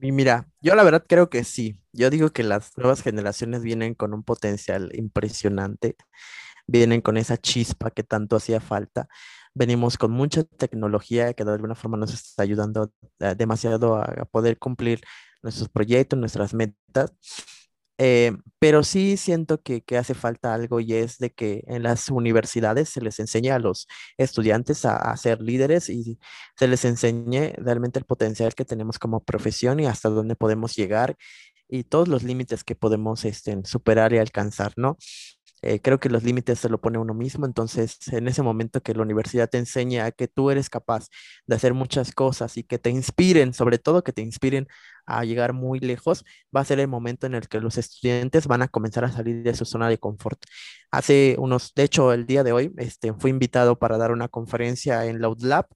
[0.01, 1.77] Y mira, yo la verdad creo que sí.
[1.91, 5.95] Yo digo que las nuevas generaciones vienen con un potencial impresionante,
[6.71, 9.07] vienen con esa chispa que tanto hacía falta.
[9.53, 14.57] Venimos con mucha tecnología que de alguna forma nos está ayudando eh, demasiado a poder
[14.57, 15.01] cumplir
[15.43, 17.13] nuestros proyectos, nuestras metas.
[18.03, 22.89] Eh, pero sí siento que, hace falta algo y es de que en las universidades
[22.89, 26.17] se les enseña a los estudiantes a, ser líderes y
[26.57, 31.15] se les enseñe realmente el potencial que tenemos como profesión y hasta dónde podemos llegar
[31.67, 34.97] y todos los límites que podemos este, superar y alcanzar, ¿no?
[35.63, 38.95] Eh, creo que los límites se lo pone uno mismo, entonces en ese momento que
[38.95, 41.07] la universidad te enseña que tú eres capaz
[41.45, 44.67] de hacer muchas cosas y que te inspiren, sobre todo que te inspiren
[45.05, 48.63] a llegar muy lejos, va a ser el momento en el que los estudiantes van
[48.63, 50.41] a comenzar a salir de su zona de confort.
[50.89, 55.05] Hace unos, de hecho, el día de hoy, este, fui invitado para dar una conferencia
[55.05, 55.67] en Loud Lab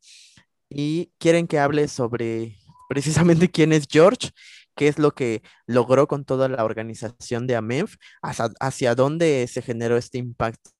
[0.69, 2.57] y quieren que hable sobre
[2.89, 4.31] precisamente quién es George
[4.75, 9.97] qué es lo que logró con toda la organización de AMEF, hacia, dónde se generó
[9.97, 10.71] este impacto.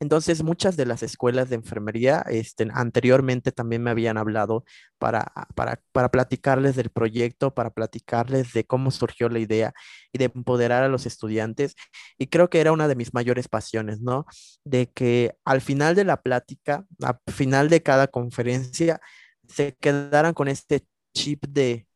[0.00, 4.64] Entonces, muchas de las escuelas de enfermería este, anteriormente también me habían hablado
[4.98, 9.74] para, para, para, platicarles del proyecto, para platicarles de cómo surgió la idea
[10.10, 11.74] y de empoderar a los estudiantes.
[12.16, 14.24] Y creo que era una de mis mayores pasiones, ¿no?
[14.64, 19.00] De que al final de la plática, al final de cada conferencia,
[19.48, 21.86] se quedaran con este chip de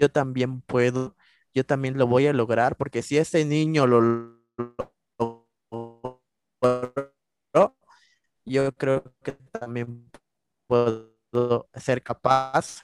[0.00, 1.16] yo también puedo,
[1.54, 4.00] yo también lo voy a lograr, porque si ese niño lo
[5.20, 5.48] logró,
[8.44, 10.10] yo creo que también
[10.66, 11.12] puedo
[11.74, 12.82] ser capaz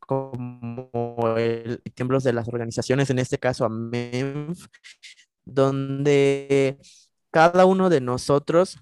[0.00, 0.90] como
[1.36, 4.66] el tiemblos de las organizaciones, en este caso a MENF,
[5.44, 6.78] donde
[7.30, 8.78] cada uno de nosotros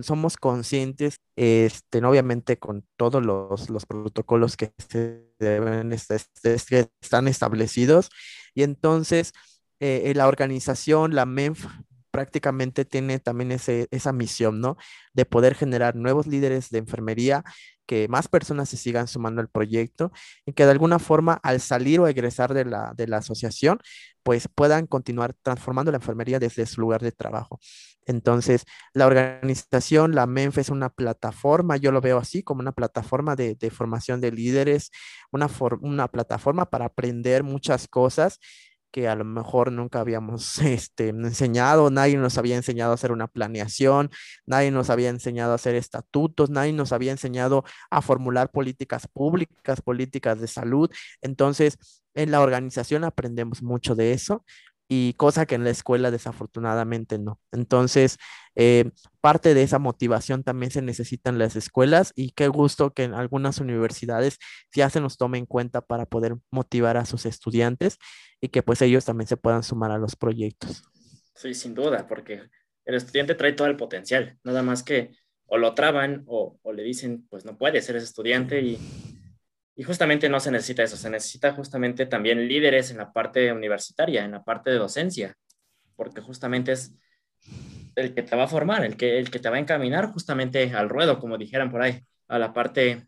[0.00, 7.28] somos conscientes, este, obviamente con todos los, los protocolos que se deben este, este, están
[7.28, 8.10] establecidos.
[8.54, 9.32] Y entonces
[9.80, 11.66] eh, la organización, la MENF,
[12.12, 14.76] prácticamente tiene también ese, esa misión, ¿no?
[15.14, 17.42] De poder generar nuevos líderes de enfermería,
[17.86, 20.12] que más personas se sigan sumando al proyecto
[20.46, 23.80] y que de alguna forma al salir o egresar de la, de la asociación,
[24.22, 27.58] pues puedan continuar transformando la enfermería desde su lugar de trabajo.
[28.06, 33.36] Entonces, la organización, la MENF es una plataforma, yo lo veo así, como una plataforma
[33.36, 34.90] de, formación de líderes,
[35.30, 35.48] una,
[35.80, 38.38] una plataforma para aprender muchas cosas
[38.92, 43.26] que a lo mejor nunca habíamos este, enseñado, nadie nos había enseñado a hacer una
[43.28, 44.10] planeación,
[44.46, 49.80] nadie nos había enseñado a hacer estatutos, nadie nos había enseñado a formular políticas públicas,
[49.82, 50.90] políticas de salud.
[51.22, 51.78] Entonces,
[52.14, 54.44] en la organización aprendemos mucho de eso
[54.94, 57.40] y cosa que en la escuela desafortunadamente no.
[57.50, 58.18] Entonces,
[58.54, 58.90] eh,
[59.22, 63.14] parte de esa motivación también se necesita en las escuelas y qué gusto que en
[63.14, 64.38] algunas universidades
[64.70, 67.96] ya se nos tome en cuenta para poder motivar a sus estudiantes
[68.38, 70.82] y que pues ellos también se puedan sumar a los proyectos.
[71.34, 72.42] Sí, sin duda, porque
[72.84, 75.12] el estudiante trae todo el potencial, nada más que
[75.46, 78.78] o lo traban o, o le dicen, pues no puede ser ese estudiante y
[79.74, 84.24] y justamente no se necesita eso, se necesita justamente también líderes en la parte universitaria,
[84.24, 85.34] en la parte de docencia,
[85.96, 86.92] porque justamente es
[87.96, 90.72] el que te va a formar, el que, el que te va a encaminar justamente
[90.74, 93.06] al ruedo, como dijeran por ahí, a la parte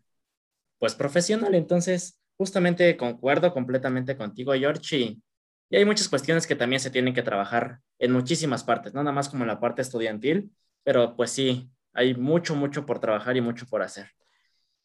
[0.78, 1.54] pues profesional.
[1.54, 5.22] Entonces, justamente concuerdo completamente contigo, George, y,
[5.70, 9.14] y hay muchas cuestiones que también se tienen que trabajar en muchísimas partes, no nada
[9.14, 10.50] más como en la parte estudiantil,
[10.82, 14.10] pero pues sí, hay mucho, mucho por trabajar y mucho por hacer.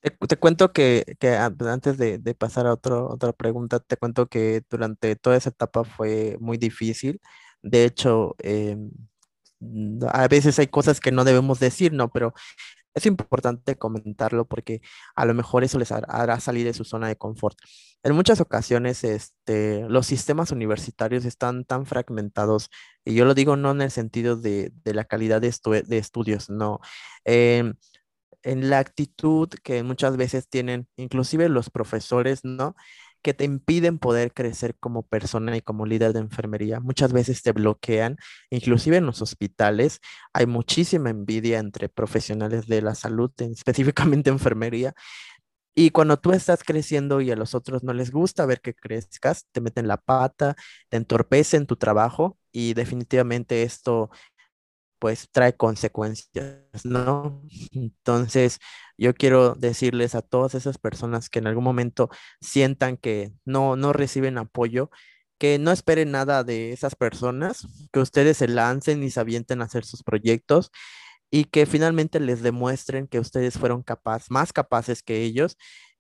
[0.02, 5.16] Te, cuento que, pues, antes de, pasar a otro, otra pregunta, te cuento que durante
[5.18, 7.22] toda esa etapa fue muy difícil.
[7.62, 8.92] De hecho, em,
[10.12, 12.10] a veces hay cosas que no debemos decir, ¿no?
[12.12, 12.34] Pero
[12.94, 14.82] es importante comentarlo porque
[15.16, 17.58] a lo mejor eso les hará salir de su zona de confort.
[18.04, 22.70] En muchas ocasiones, este, los sistemas universitarios están tan fragmentados,
[23.06, 25.54] y yo lo digo no en el sentido de, la calidad de,
[25.86, 26.80] de estudios, no.
[27.26, 27.76] Em,
[28.44, 32.76] en la actitud que muchas veces tienen, inclusive los profesores, ¿no?
[33.22, 36.80] que te impiden poder crecer como persona y como líder de enfermería.
[36.80, 38.18] Muchas veces te bloquean,
[38.50, 40.00] inclusive en los hospitales
[40.34, 44.94] hay muchísima envidia entre profesionales de la salud, específicamente enfermería.
[45.76, 49.46] Y cuando tú estás creciendo y a los otros no les gusta ver que crezcas,
[49.52, 50.56] te meten la pata,
[50.90, 54.10] te entorpecen tu trabajo y definitivamente esto
[55.00, 57.44] pues trae consecuencias, ¿no?
[57.72, 58.60] Entonces,
[58.98, 62.10] yo quiero decirles a todas esas personas que en algún momento
[62.42, 64.90] sientan que no, no reciben apoyo,
[65.40, 69.66] que no esperen nada de esas personas, que ustedes se lancen y se avienten a
[69.66, 70.72] hacer sus proyectos
[71.32, 75.58] y que finalmente les demuestren que ustedes fueron capaces, más capaces que ellos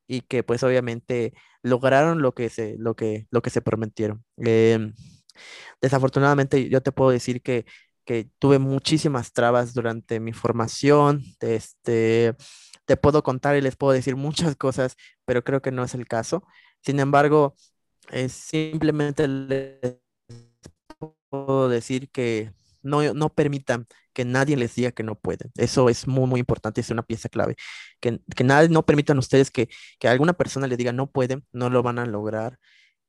[0.08, 1.34] y que pues obviamente
[1.64, 4.24] lograron lo que se, lo que, lo que se prometieron.
[4.38, 4.94] Em,
[5.82, 7.66] desafortunadamente yo te puedo decir que,
[8.10, 12.34] que tuve muchísimas trabas durante mi formación, este,
[12.86, 14.96] te puedo contar y les puedo decir muchas cosas,
[15.26, 16.44] pero creo que no es el caso.
[16.82, 17.56] Sin embargo,
[18.10, 20.00] es simplemente les
[21.30, 25.52] puedo decir que no, no permitan que nadie les diga que no pueden.
[25.56, 27.58] Eso es muy, muy importante, es una pieza clave.
[28.00, 29.70] Que, que nadie, no permitan ustedes que,
[30.00, 32.58] que alguna persona les diga no pueden, no lo van a lograr.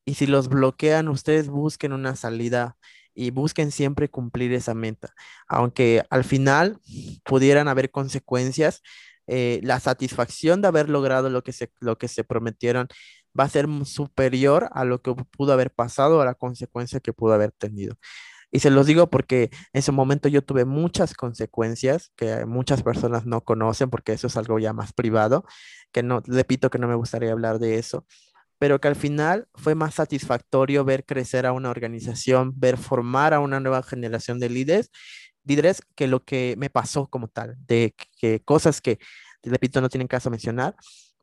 [0.04, 2.76] Y si los bloquean, ustedes busquen una salida
[3.14, 5.12] y busquen siempre cumplir esa meta.
[5.48, 6.78] Aunque al final
[7.24, 8.82] pudieran haber consecuencias,
[9.26, 12.88] eh, la satisfacción de haber logrado lo que se, lo que se prometieron
[13.38, 17.34] va a ser superior a lo que pudo haber pasado, a la consecuencia que pudo
[17.34, 17.96] haber tenido.
[18.52, 23.24] Y se los digo porque en ese momento yo tuve muchas consecuencias que muchas personas
[23.26, 25.44] no conocen porque eso es algo ya más privado,
[25.92, 28.06] que no, repito que no me gustaría hablar de eso,
[28.60, 33.40] pero que al final fue más satisfactorio ver crecer a una organización, ver formar a
[33.40, 34.90] una nueva generación de líderes,
[35.44, 39.00] líderes que lo que me pasó como tal, de que cosas que,
[39.42, 40.76] repito, no tienen caso mencionar,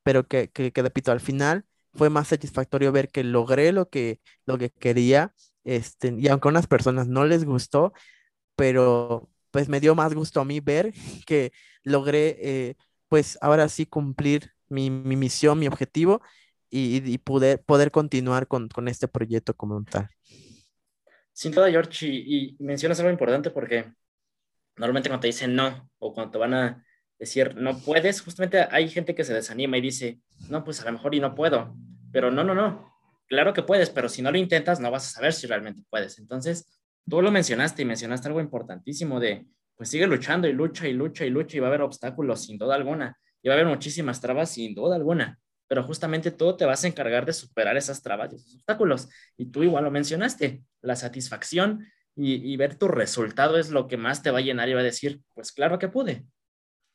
[0.03, 4.19] pero que, que, que repito, al final fue más satisfactorio ver que logré lo que,
[4.45, 5.33] lo que quería
[5.67, 7.91] este, y aunque a unas personas no les gustó,
[8.55, 10.93] pero pues me dio más gusto a mí ver
[11.27, 11.51] que
[11.83, 12.75] logré, eh,
[13.09, 16.21] pues ahora sí cumplir mi, misión, mi objetivo
[16.69, 20.09] y, poder, poder continuar con, este proyecto como tal.
[21.33, 23.93] Sin duda, George, y, mencionas algo importante porque
[24.75, 26.85] normalmente cuando te dicen no o cuando te van a
[27.17, 30.93] decir no puedes, justamente hay gente que se desanima y dice, no, pues a lo
[30.93, 31.75] mejor y no puedo,
[32.11, 32.93] pero no, no, no,
[33.27, 36.19] claro que puedes, pero si no lo intentas, no vas a saber si realmente puedes.
[36.19, 40.93] Entonces, tú lo mencionaste y mencionaste algo importantísimo de, pues sigue luchando y lucha y
[40.93, 43.17] lucha y lucha y va a haber obstáculos sin duda alguna.
[43.41, 45.39] Y va a haber muchísimas trabas sin duda alguna.
[45.67, 49.09] Pero justamente tú te vas a encargar de superar esas trabas y esos obstáculos.
[49.35, 54.23] Y tú igual lo mencionaste, la satisfacción y, ver tu resultado es lo que más
[54.23, 56.25] te va a llenar y va a decir, pues claro que pude.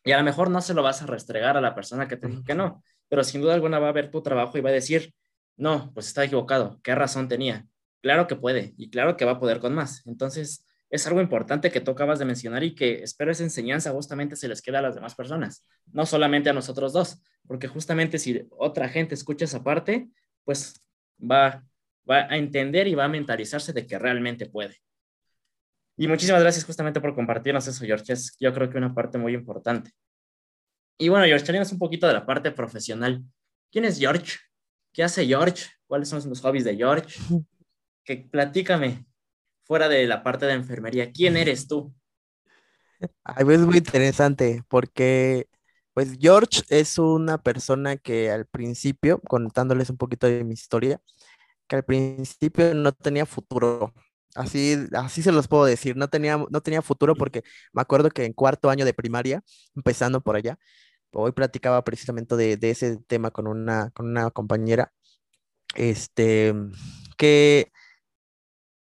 [0.05, 2.27] Y a lo mejor no se lo vas a restregar a la persona que te
[2.27, 4.73] dijo que no, pero sin duda alguna va a ver tu trabajo y va a
[4.73, 5.15] decir,
[5.57, 6.81] no, pues está equivocado.
[6.83, 7.67] ¿Qué razón tenía?
[8.01, 10.05] Claro que puede y claro que va a poder con más.
[10.07, 14.37] Entonces, es algo importante que tú acabas de mencionar y que espero esa enseñanza justamente
[14.37, 18.47] se les queda a las demás personas, no solamente a nosotros dos, porque justamente si
[18.51, 20.11] otra gente escucha esa parte,
[20.45, 20.87] pues
[21.19, 21.65] va,
[22.09, 24.77] va a entender y va a mentalizarse de que realmente puede.
[25.97, 28.13] Y muchísimas gracias justamente por compartirnos eso, George.
[28.13, 29.93] Es yo creo que una parte muy importante.
[30.99, 33.25] Y bueno, George, tenemos un poquito de la parte profesional.
[33.71, 34.37] ¿Quién es George?
[34.93, 35.65] ¿Qué hace George?
[35.87, 37.19] ¿Cuáles son los hobbies de George?
[38.05, 39.07] Que platícame
[39.73, 41.13] fuera de la parte de enfermería.
[41.13, 41.95] ¿Quién eres tú?
[43.25, 45.49] Ay, pues, es muy interesante porque
[45.95, 51.01] pues George es una persona que al principio, contándoles un poquito de mi historia,
[51.67, 53.95] que al principio no tenía futuro.
[54.35, 58.27] Así, así se los puedo decir, no tenía, no tenía futuro porque me acuerdo que
[58.27, 59.43] en cuarto año de primaria,
[59.75, 60.59] empezando por allá,
[61.13, 64.93] hoy platicaba precisamente de, de, ese tema con una, con una compañera,
[65.75, 66.55] este,
[67.17, 67.73] que,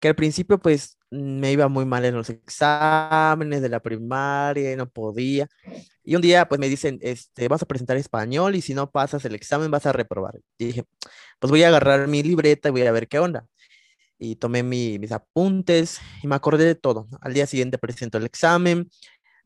[0.03, 4.77] que al principio pues me iba muy mal en los exámenes de la primaria y
[4.77, 5.49] no podía.
[6.03, 9.25] Y un día pues me dicen, este, vas a presentar español y si no pasas
[9.25, 10.41] el examen vas a reprobar.
[10.59, 10.85] Y dije,
[11.39, 13.47] pues voy a agarrar mi libreta y voy a ver qué onda.
[14.19, 17.07] Y tomé mis apuntes y me acordé de todo.
[17.21, 18.91] Al día siguiente presento el examen,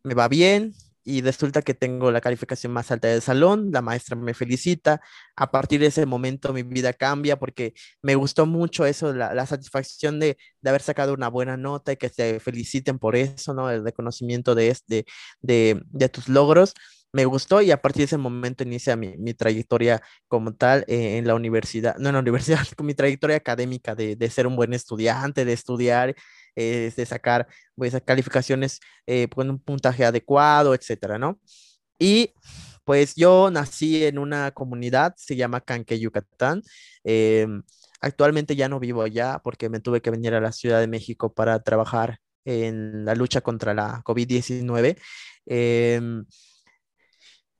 [0.04, 0.72] me va bien,
[1.06, 5.00] y resulta que tengo la calificación más alta del salón, la maestra me felicita,
[5.36, 10.18] a partir de ese momento mi vida cambia porque me gustó mucho eso, la, satisfacción
[10.18, 13.70] de, de, haber sacado una buena nota y que se feliciten por eso, ¿no?
[13.70, 15.06] El reconocimiento de, este,
[15.40, 16.74] de, de tus logros.
[17.12, 21.18] Me gustó y a partir de ese momento inicia mi, mi trayectoria como tal eh,
[21.18, 24.72] en la universidad, no en la universidad, mi trayectoria académica de, de ser un buen
[24.74, 26.16] estudiante, de estudiar
[26.56, 31.38] de sacar pues, calificaciones eh, con un puntaje adecuado, etcétera, ¿no?
[31.98, 32.32] Y
[32.84, 36.62] pues yo nací en una comunidad, se llama Canque, Yucatán.
[37.04, 37.62] Em,
[38.00, 41.34] actualmente ya no vivo allá porque me tuve que venir a la Ciudad de México
[41.34, 44.96] para trabajar en la lucha contra la COVID-19.
[45.46, 46.24] Em,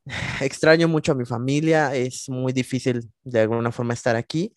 [0.41, 4.55] extraño mucho a mi familia, es muy difícil de alguna forma estar aquí,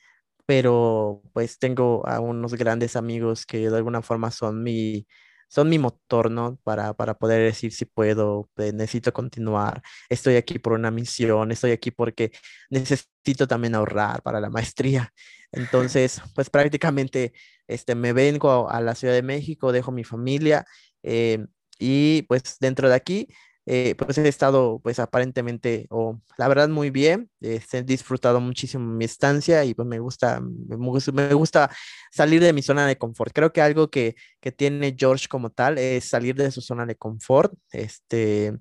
[0.49, 5.05] pero pues tengo a unos grandes amigos que de alguna forma son mi,
[5.47, 6.57] son mi motor, ¿no?
[6.63, 11.69] Para, para poder decir si puedo, eh, necesito continuar, estoy aquí por una misión, estoy
[11.69, 12.31] aquí porque
[12.71, 15.13] necesito también ahorrar para la maestría.
[15.51, 17.31] Entonces, pues prácticamente
[17.67, 20.65] este, me vengo a, la Ciudad de México, dejo mi familia
[21.03, 21.45] eh,
[21.77, 23.27] y pues dentro de aquí
[23.71, 28.91] eh, pues he estado pues aparentemente o la verdad muy bien, este, he disfrutado muchísimo
[28.91, 31.69] mi estancia y pues me gusta, me, gusta
[32.11, 33.31] salir de mi zona de confort.
[33.31, 36.95] Creo que algo que, que tiene George como tal es salir de su zona de
[36.95, 38.57] confort, este,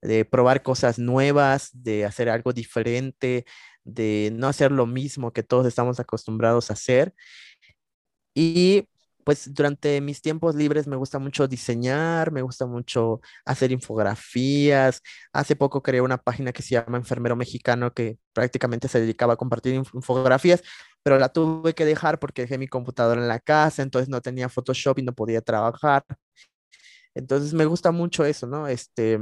[0.00, 3.44] de probar cosas nuevas, de hacer algo diferente,
[3.84, 7.12] de no hacer lo mismo que todos estamos acostumbrados a hacer.
[8.34, 8.88] Y
[9.28, 15.02] pues durante mis tiempos libres me gusta mucho diseñar, me gusta mucho hacer infografías.
[15.34, 19.36] Hace poco creé una página que se llama Enfermero Mexicano que prácticamente se dedicaba a
[19.36, 20.62] compartir infografías,
[21.02, 24.48] pero la tuve que dejar porque dejé mi computadora en la casa, entonces no tenía
[24.48, 26.06] Photoshop y no podía trabajar.
[27.14, 28.66] Entonces me gusta mucho eso, ¿no?
[28.66, 29.18] Este,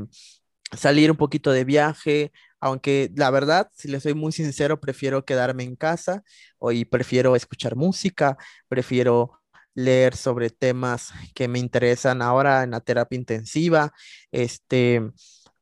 [0.76, 2.30] salir un poquito de viaje,
[2.60, 6.22] aunque la verdad, si le soy muy sincero, prefiero quedarme en casa
[6.70, 8.36] y prefiero escuchar música,
[8.68, 9.40] prefiero
[9.76, 13.92] leer sobre temas que me interesan ahora en la terapia intensiva,
[14.32, 15.02] este,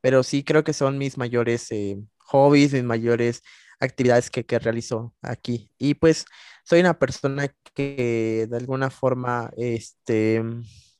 [0.00, 3.42] pero sí creo que son mis mayores eh, hobbies, mis mayores
[3.80, 5.70] actividades que, que, realizo aquí.
[5.78, 6.26] Y pues
[6.64, 10.42] soy una persona que de alguna forma, este,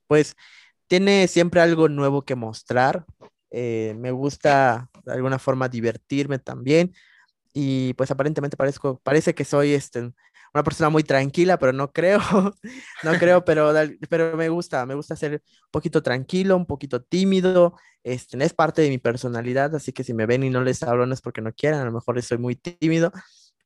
[0.09, 0.37] pues
[0.89, 3.05] tiene siempre algo nuevo que mostrar.
[3.51, 6.93] Eh, me gusta de alguna forma divertirme también.
[7.53, 10.13] Y pues aparentemente parezco, parece que soy este,
[10.55, 12.21] una persona muy tranquila, pero no creo,
[13.03, 13.73] no creo, pero,
[14.09, 18.83] pero me gusta, me gusta ser un poquito tranquilo, un poquito tímido, este, es parte
[18.83, 21.43] de mi personalidad, así que si me ven y no les hablo no es porque
[21.43, 23.13] no quieran, a lo mejor soy muy tímido,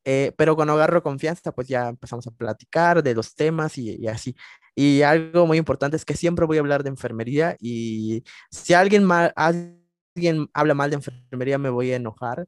[0.05, 4.09] eh, pero cuando agarro confianza, pues ya empezamos a platicar de los temas y, y,
[4.09, 4.35] así.
[4.75, 9.05] Y algo muy importante es que siempre voy a hablar de enfermería y si alguien,
[9.05, 12.47] mal, alguien habla mal de enfermería me voy a enojar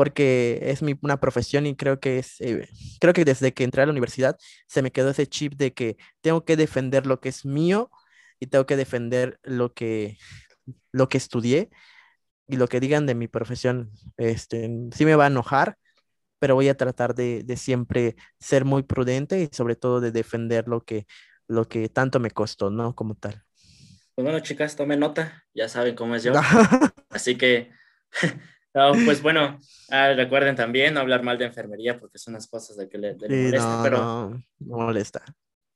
[0.00, 2.66] porque es mi, una profesión y creo que es, eh,
[3.02, 5.98] creo que desde que entré a la universidad se me quedó ese chip de que
[6.22, 7.90] tengo que defender lo que es mío
[8.38, 10.16] y tengo que defender lo que,
[10.90, 11.68] lo que estudié
[12.48, 15.76] y lo que digan de mi profesión, este, sí me va a enojar,
[16.38, 20.66] pero voy a tratar de, de siempre ser muy prudente y sobre todo de defender
[20.66, 21.06] lo que,
[21.46, 22.94] lo que tanto me costó, ¿no?
[22.94, 23.44] Como tal.
[24.14, 26.32] Pues bueno, chicas, tomen nota, ya saben cómo es yo.
[27.10, 27.70] Así que
[28.72, 29.58] pues bueno,
[29.90, 33.14] ah, recuerden también no hablar mal de enfermería porque son las cosas de que le,
[33.14, 35.22] molesta, pero no, molesta.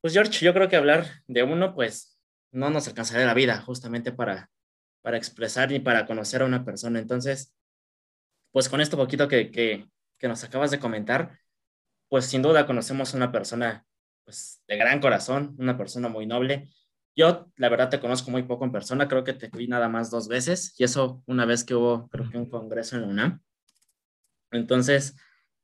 [0.00, 2.18] Pues George, yo creo que hablar de uno, pues
[2.52, 4.50] no nos alcanzaría la vida justamente para,
[5.02, 6.98] para expresar y para conocer a una persona.
[6.98, 7.54] Entonces,
[8.52, 9.88] pues con esto poquito que, que,
[10.18, 11.38] que nos acabas de comentar,
[12.08, 13.84] pues sin duda conocemos a una persona
[14.24, 16.68] pues, de gran corazón, una persona muy noble,
[17.16, 20.10] yo, la verdad, te conozco muy poco en persona, creo que te vi nada más
[20.10, 23.40] dos veces, y eso una vez que hubo, creo que un congreso en la UNAM.
[24.50, 25.16] Entonces,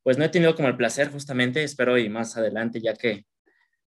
[0.03, 3.27] pues no he tenido como el placer justamente, espero y más adelante, ya que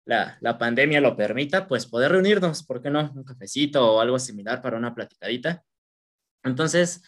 [0.05, 3.11] la, la pandemia lo permita, pues poder reunirnos, ¿por qué no?
[3.15, 5.63] Un cafecito o algo similar para una platicadita.
[6.43, 7.03] Entonces,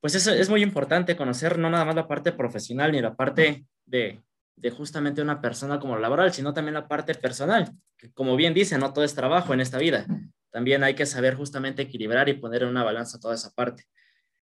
[0.00, 3.66] pues eso es muy importante conocer no nada más la parte profesional ni la parte
[3.84, 4.22] de,
[4.56, 7.72] de justamente una persona como laboral, sino también la parte personal.
[7.96, 10.06] Que como bien dice, no todo es trabajo en esta vida.
[10.50, 13.84] También hay que saber justamente equilibrar y poner en una balanza toda esa parte.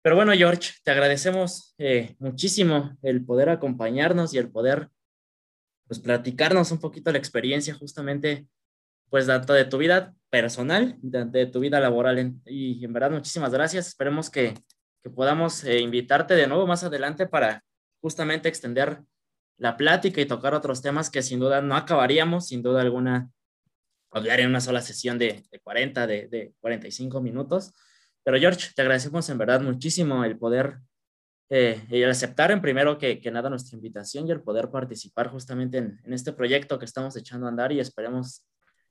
[0.03, 4.89] Pero bueno, George, te agradecemos eh, muchísimo el poder acompañarnos y el poder
[5.87, 8.47] pues platicarnos un poquito la experiencia justamente
[9.11, 12.35] pues tanto de tu vida personal, de, tu vida laboral.
[12.47, 13.89] y en verdad, muchísimas gracias.
[13.89, 14.55] Esperemos que,
[15.03, 17.65] que podamos eh, invitarte de nuevo más adelante para
[18.01, 19.03] justamente extender
[19.63, 23.31] la plática y tocar otros temas que sin duda no acabaríamos, sin duda alguna,
[24.11, 27.73] hablar en una sola sesión de, de 40, de, de, 45 minutos.
[28.25, 30.79] Pero George, te agradecemos en verdad muchísimo el poder
[31.49, 35.79] eh, el aceptar en primero que, que, nada nuestra invitación y el poder participar justamente
[35.79, 38.45] en, en, este proyecto que estamos echando a andar y esperemos,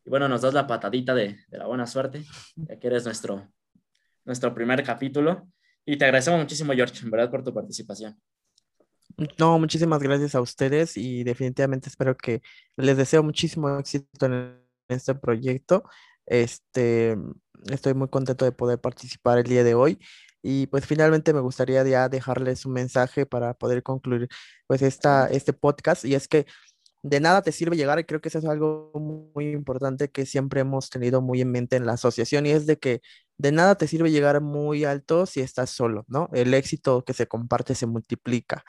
[0.05, 2.23] y bueno, nos das la patadita de, de la buena suerte,
[2.55, 3.51] ya que eres nuestro,
[4.23, 5.49] nuestro primer capítulo.
[5.85, 8.15] Y te agradecemos muchísimo, George, en verdad, por tu participación.
[9.37, 12.41] No, muchísimas gracias a ustedes y definitivamente espero que
[12.77, 15.83] les deseo muchísimo éxito en este proyecto.
[16.25, 17.17] Este,
[17.69, 19.99] estoy muy contento de poder participar el día de hoy
[20.41, 24.27] y pues finalmente me gustaría ya dejarles un mensaje para poder concluir
[24.67, 26.45] pues esta, este podcast y es que
[27.03, 28.91] de nada te sirve llegar y creo que eso es algo
[29.33, 32.77] muy importante que siempre hemos tenido muy en mente en la asociación y es de
[32.77, 33.01] que
[33.41, 36.29] de nada te sirve llegar muy alto si estás solo, ¿no?
[36.33, 38.63] El éxito que se comparte se multiplica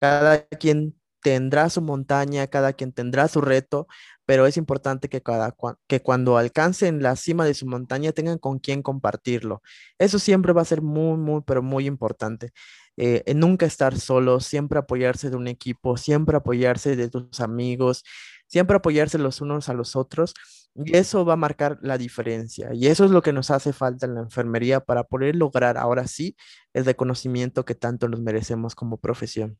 [0.00, 3.86] cada quien tendrá su montaña, cada quien tendrá su reto,
[4.24, 5.54] pero es importante que, cada,
[5.88, 9.62] que cuando alcancen la cima de su montaña tengan con quién compartirlo.
[9.98, 12.52] Eso siempre va a ser muy, muy, pero muy importante.
[12.96, 18.04] Eh, nunca estar solo, siempre apoyarse de un equipo, siempre apoyarse de tus amigos,
[18.48, 20.34] siempre apoyarse los unos a los otros
[20.74, 22.70] y eso va a marcar la diferencia.
[22.72, 26.06] Y eso es lo que nos hace falta en la enfermería para poder lograr ahora
[26.06, 26.36] sí
[26.72, 29.58] el reconocimiento que tanto nos merecemos como profesión.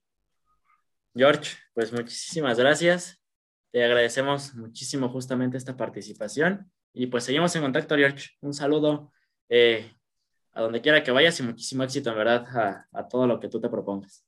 [1.15, 3.21] George, pues muchísimas gracias.
[3.71, 8.31] Te agradecemos muchísimo justamente esta participación y pues seguimos en contacto, George.
[8.41, 9.13] Un saludo
[9.49, 9.93] eh,
[10.53, 13.49] a donde quiera que vayas y muchísimo éxito, en verdad, a, a todo lo que
[13.49, 14.25] tú te propongas.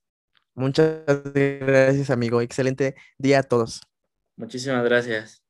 [0.55, 1.03] Muchas
[1.33, 2.41] gracias, amigo.
[2.41, 3.81] Excelente día a todos.
[4.41, 5.45] Muchísimas gracias.